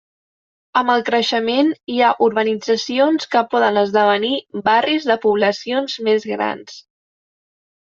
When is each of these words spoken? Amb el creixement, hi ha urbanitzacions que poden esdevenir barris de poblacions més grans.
Amb 0.79 0.93
el 0.93 1.03
creixement, 1.09 1.69
hi 1.95 2.01
ha 2.05 2.09
urbanitzacions 2.29 3.29
que 3.35 3.45
poden 3.53 3.79
esdevenir 3.83 4.33
barris 4.71 5.07
de 5.13 5.21
poblacions 5.29 6.01
més 6.11 6.29
grans. 6.35 6.83